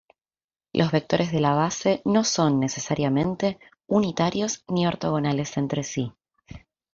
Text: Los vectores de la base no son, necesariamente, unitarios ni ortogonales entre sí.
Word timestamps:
Los 0.73 0.89
vectores 0.91 1.31
de 1.31 1.39
la 1.41 1.53
base 1.53 2.01
no 2.05 2.23
son, 2.23 2.59
necesariamente, 2.59 3.59
unitarios 3.85 4.63
ni 4.67 4.87
ortogonales 4.87 5.57
entre 5.57 5.83
sí. 5.83 6.11